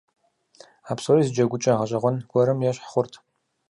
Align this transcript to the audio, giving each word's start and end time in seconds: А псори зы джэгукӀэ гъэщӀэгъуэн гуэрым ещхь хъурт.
А 0.89 0.91
псори 0.97 1.23
зы 1.25 1.31
джэгукӀэ 1.33 1.71
гъэщӀэгъуэн 1.79 2.17
гуэрым 2.29 2.59
ещхь 2.69 2.87
хъурт. 2.91 3.13